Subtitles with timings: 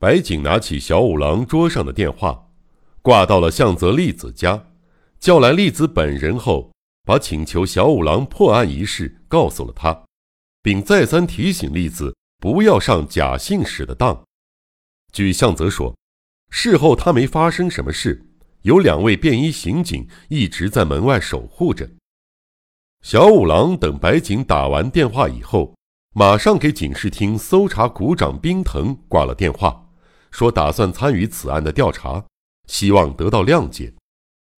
[0.00, 2.50] 白景拿起小五郎桌上的电话，
[3.02, 4.66] 挂到了向泽丽子家，
[5.18, 6.70] 叫来丽子本人后，
[7.04, 10.04] 把请求小五郎破案一事告诉了他，
[10.62, 14.22] 并再三提醒丽子不要上假姓史的当。
[15.12, 15.96] 据向泽说，
[16.50, 18.24] 事后他没发生什么事，
[18.62, 21.90] 有两位便衣刑警一直在门外守护着。
[23.02, 25.74] 小五郎等白景打完电话以后，
[26.14, 29.87] 马上给警视厅搜查股长冰藤挂了电话，
[30.30, 32.24] 说打算参与此案的调查，
[32.66, 33.92] 希望得到谅解。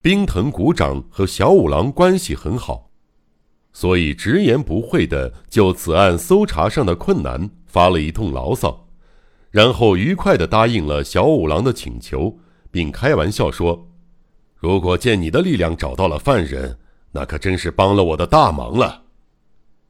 [0.03, 2.91] 冰藤股长和小五郎关系很好，
[3.73, 8.89] 所以直言不讳地就此案搜查上的困难发了一通牢骚，
[9.51, 12.39] 然后愉快地答应了小五郎的请求，
[12.71, 13.89] 并开玩笑说
[14.57, 16.79] ：“如果借你的力量找到了犯人。”
[17.13, 19.03] 那可真是帮了我的大忙了。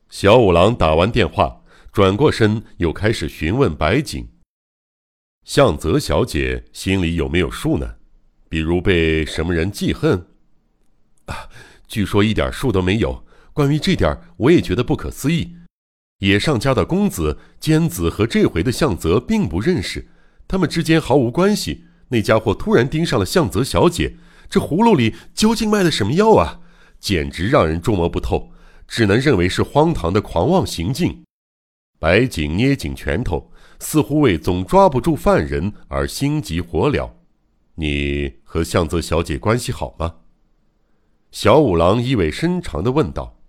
[0.08, 1.60] 小五郎打完电话，
[1.92, 4.26] 转过身，又开始询问白景
[5.44, 7.96] ：“向泽小姐心里有没有数呢？
[8.48, 10.26] 比如被什么人记恨？”
[11.26, 11.48] 啊，
[11.86, 13.24] 据说一点数都没有。
[13.52, 15.56] 关于这点，我也觉得不可思议。
[16.18, 20.08] 野上家的公子坚子和这回的向泽并不认识，
[20.46, 21.84] 他们之间毫无关系。
[22.08, 24.16] 那家伙突然盯上了向泽小姐，
[24.48, 26.60] 这葫芦里究竟卖的什么药啊？
[26.98, 28.52] 简直让人捉摸不透，
[28.86, 31.24] 只能认为是荒唐的狂妄行径。
[31.98, 33.49] 白景捏紧拳头，
[33.80, 37.10] 似乎为总抓不住犯人而心急火燎。
[37.74, 40.16] 你和向泽小姐关系好吗？
[41.30, 43.40] 小五郎意味深长地问道。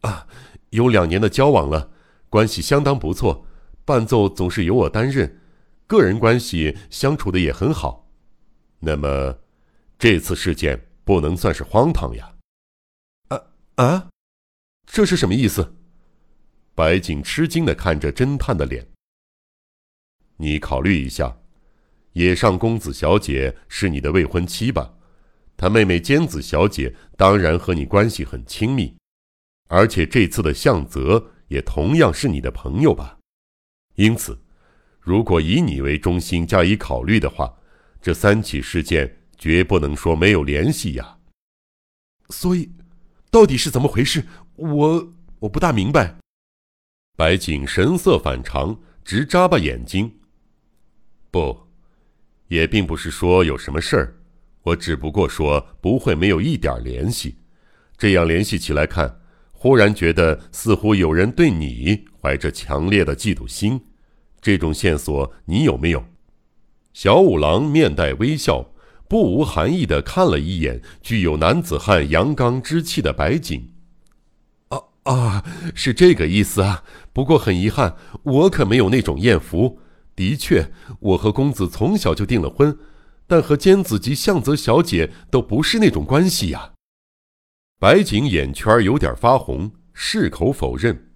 [0.00, 0.26] 啊，
[0.70, 1.90] 有两年的交往了，
[2.28, 3.46] 关系相当不错。
[3.84, 5.40] 伴奏总是由我担任，
[5.86, 8.08] 个人关系相处的也很好。
[8.78, 9.38] 那么，
[9.98, 12.34] 这次事件不能算是荒唐呀。
[13.28, 13.42] 啊
[13.76, 14.08] 啊，
[14.86, 15.74] 这是什么意思？
[16.74, 18.86] 白景吃惊的看着侦探的脸。
[20.40, 21.36] 你考虑一下，
[22.14, 24.94] 野上公子小姐是你的未婚妻吧？
[25.56, 28.96] 她妹妹尖子小姐当然和你关系很亲密，
[29.68, 33.18] 而且这次的向泽也同样是你的朋友吧？
[33.96, 34.38] 因此，
[34.98, 37.54] 如果以你为中心加以考虑的话，
[38.00, 41.18] 这三起事件绝不能说没有联系呀。
[42.30, 42.72] 所以。
[43.32, 44.26] 到底是怎么回事？
[44.56, 46.16] 我我不大明白。
[47.16, 50.18] 白景神色反常，直眨巴眼睛。
[51.30, 51.56] 不，
[52.48, 54.14] 也并不是说有什么事儿，
[54.62, 57.36] 我只不过说不会没有一点联系。
[57.96, 59.20] 这样联系起来看，
[59.52, 63.80] 忽然觉得似乎有人对你怀着强烈的嫉妒心。
[64.40, 66.04] 这种线索你有没有？
[66.92, 68.72] 小五郎面带微笑。
[69.08, 73.68] 不无含义的看了一眼具有男子汉阳刚之气的白景，
[74.68, 76.84] 啊啊，是这个意思啊！
[77.12, 79.80] 不过很遗憾，我可没有那种艳福。
[80.20, 80.70] 的确，
[81.00, 82.76] 我和公子从小就订了婚，
[83.26, 86.74] 但和尖子及向泽小姐都不是那种关系呀。
[87.78, 91.10] 白景眼圈有点发红，矢口否认。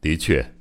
[0.00, 0.54] 的确，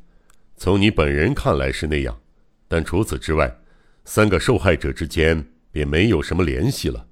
[0.58, 2.20] 从你本人看来是那样，
[2.68, 3.60] 但除此之外，
[4.04, 5.50] 三个受害者之间。
[5.72, 7.08] 便没有什么联系了，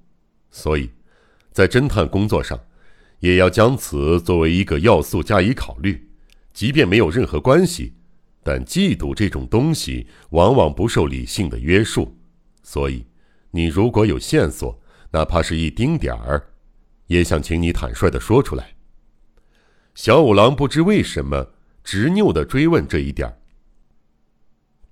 [0.52, 0.88] 所以，
[1.50, 2.60] 在侦探工作上，
[3.18, 6.12] 也要将此作为一个要素加以考虑。
[6.52, 7.94] 即便没有任何关系，
[8.42, 12.16] 但嫉妒这种东西往往不受理性的约束。
[12.62, 13.06] 所以，
[13.50, 14.80] 你如果有线索，
[15.10, 16.50] 哪怕是一丁点儿，
[17.06, 18.74] 也想请你坦率的说出来。
[19.94, 21.52] 小五郎不知为什么
[21.84, 23.38] 执拗的追问这一点。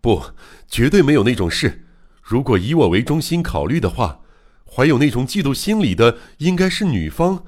[0.01, 0.23] 不，
[0.69, 1.87] 绝对没有那种事。
[2.23, 4.21] 如果以我为中心考虑的话，
[4.65, 7.45] 怀有那种嫉妒心理的应该是女方，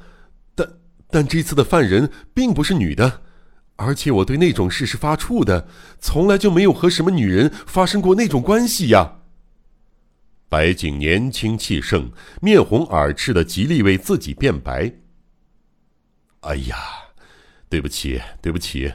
[0.55, 0.69] 但
[1.09, 3.23] 但这次的犯人并不是女的，
[3.83, 5.67] 而且我对那种事是发怵的，
[5.99, 9.19] 从来就没有和什么女人发生过那种关系呀。
[10.49, 14.93] 白景年轻气盛，面红耳赤的极力为自己辩白。
[16.41, 16.77] 哎呀，
[17.69, 18.93] 对不起，对不起，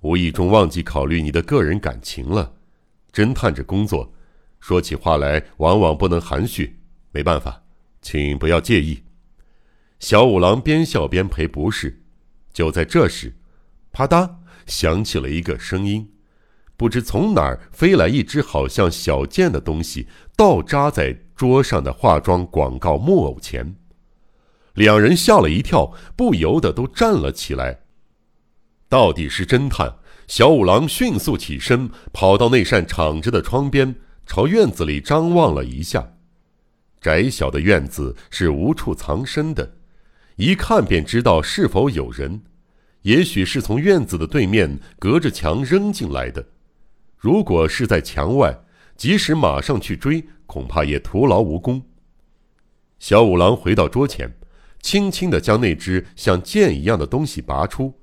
[0.00, 2.54] 无意中忘记考虑你的个人感情了。
[3.12, 4.14] 侦探这工作。
[4.60, 6.80] 说起话来，往往不能含蓄，
[7.12, 7.62] 没办法，
[8.02, 9.04] 请不要介意。
[10.00, 12.02] 小五郎边笑边赔不是。
[12.52, 13.36] 就在这时，
[13.92, 14.30] 啪嗒
[14.66, 16.10] 响起了一个声音，
[16.76, 20.06] 不知从哪儿飞来一只好像小剑的东西，
[20.36, 23.76] 倒扎在桌上的化妆广告木偶前。
[24.74, 27.80] 两人吓了一跳，不由得都站了起来。
[28.88, 29.96] 到底是侦探，
[30.28, 33.96] 小五郎迅速起身，跑到那扇敞着的窗边。
[34.24, 36.12] 朝院子里张望了一下，
[37.00, 39.76] 窄小的院子是无处藏身的，
[40.36, 42.42] 一看便知道是否有人。
[43.08, 46.46] 也许是从院子的对面隔着墙扔进来的。
[47.16, 48.54] 如果是在墙外，
[48.98, 51.82] 即使马上去追，恐怕也徒劳无功。
[52.98, 54.36] 小五郎回到桌前，
[54.82, 57.98] 轻轻地将那只像剑一样的东西拔出，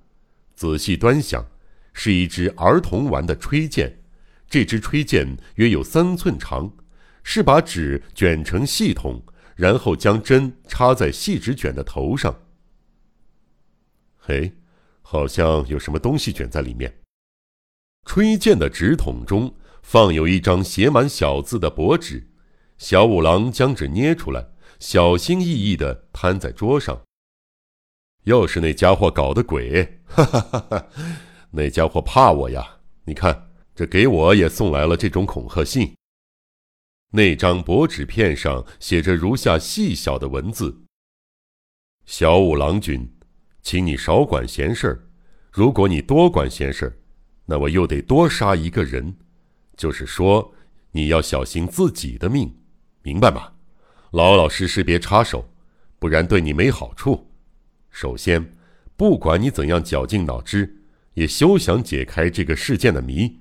[0.55, 1.45] 仔细端详，
[1.93, 3.99] 是一只儿童玩的吹剑。
[4.49, 6.73] 这支吹剑约有三寸长，
[7.21, 9.23] 是把纸卷成细筒，
[9.55, 12.35] 然后将针插在细纸卷的头上。
[14.17, 14.51] 嘿，
[15.07, 17.01] 好像有什么东西卷在里面。
[18.05, 22.27] 吹剑的纸筒中放有一张写满小字的薄纸，
[22.79, 24.47] 小五郎将纸捏出来，
[24.79, 26.99] 小心翼翼地摊在桌上。
[28.23, 30.01] 又是那家伙搞的鬼！
[30.09, 30.89] 哈哈哈哈！
[31.51, 32.79] 那家伙怕我呀！
[33.05, 35.95] 你看，这给我也送来了这种恐吓信。
[37.11, 40.83] 那张薄纸片上写着如下细小的文字
[42.05, 43.14] ：“小五郎君，
[43.65, 45.07] 请你少管闲事儿。
[45.51, 46.97] 如果你多管闲事儿，”
[47.47, 49.15] 那我又得多杀一个人，
[49.75, 50.53] 就是说，
[50.91, 52.55] 你要小心自己的命，
[53.01, 53.53] 明白吗？
[54.11, 55.51] 老老实实别插手，
[55.97, 57.31] 不然对你没好处。
[57.89, 58.53] 首先，
[58.95, 60.83] 不管你怎样绞尽脑汁，
[61.15, 63.39] 也休想解开这个事件的谜。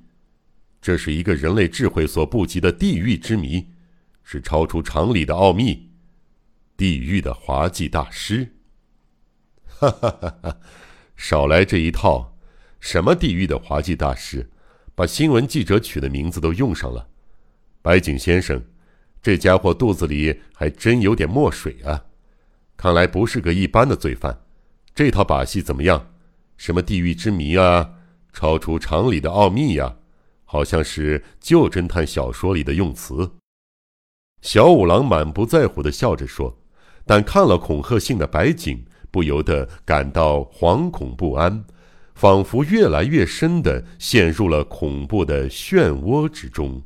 [0.81, 3.67] 这是一个人类智慧所不及的地狱之谜，
[4.23, 5.91] 是超出常理的奥秘。
[6.79, 8.54] 地狱的滑稽大师，
[9.91, 10.57] 哈哈哈哈！
[11.17, 12.37] 少来这一套。
[12.81, 14.51] 什么地狱的滑稽大师，
[14.95, 17.09] 把新闻记者取的名字都用上了。
[17.81, 18.63] 白井先生，
[19.23, 22.05] 这家伙肚子里还真有点墨水啊！
[22.77, 24.43] 看来不是个一般的罪犯。
[24.95, 26.11] 这套把戏怎么样？
[26.57, 27.95] 什么地狱之谜啊，
[28.33, 29.97] 超出常理的奥秘呀，
[30.45, 33.33] 好像是旧侦探小说里的用词。
[34.43, 36.59] 小五郎满不在乎地笑着说，
[37.07, 38.85] 但看了恐吓信的白井
[39.15, 41.65] 不由得感到惶恐不安。
[42.17, 46.83] 仿佛越来越深的陷入了恐怖的漩涡之中。